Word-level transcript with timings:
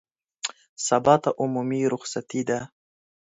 سبا 0.87 1.15
ته 1.23 1.29
عمومي 1.41 1.81
رخصتي 1.93 2.41
ده 2.49 2.59